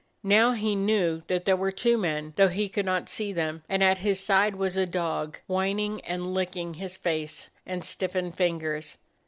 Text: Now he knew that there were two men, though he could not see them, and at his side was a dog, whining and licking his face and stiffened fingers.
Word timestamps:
Now 0.23 0.53
he 0.53 0.73
knew 0.73 1.21
that 1.27 1.45
there 1.45 1.55
were 1.55 1.71
two 1.71 1.95
men, 1.95 2.33
though 2.35 2.47
he 2.47 2.69
could 2.69 2.87
not 2.87 3.07
see 3.07 3.31
them, 3.31 3.61
and 3.69 3.83
at 3.83 3.99
his 3.99 4.19
side 4.19 4.55
was 4.55 4.75
a 4.75 4.87
dog, 4.87 5.37
whining 5.45 6.01
and 6.05 6.33
licking 6.33 6.73
his 6.73 6.97
face 6.97 7.51
and 7.67 7.85
stiffened 7.85 8.35
fingers. 8.35 8.97